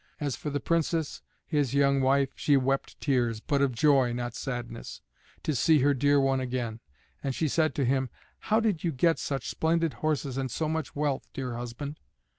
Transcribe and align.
As 0.19 0.35
for 0.35 0.49
the 0.49 0.59
Princess, 0.59 1.21
his 1.45 1.75
young 1.75 2.01
wife, 2.01 2.31
she 2.33 2.57
wept 2.57 2.99
tears, 2.99 3.39
but 3.39 3.61
of 3.61 3.71
joy, 3.71 4.11
not 4.13 4.33
sadness, 4.33 4.99
to 5.43 5.53
see 5.53 5.77
her 5.81 5.93
dear 5.93 6.19
one 6.19 6.39
again, 6.39 6.79
and 7.21 7.35
she 7.35 7.47
said 7.47 7.75
to 7.75 7.85
him, 7.85 8.09
"How 8.49 8.59
did 8.59 8.83
you 8.83 8.91
get 8.91 9.19
such 9.19 9.47
splendid 9.47 9.93
horses 10.01 10.37
and 10.39 10.49
so 10.49 10.67
much 10.67 10.95
wealth, 10.95 11.27
dear 11.33 11.55
husband?" 11.55 11.99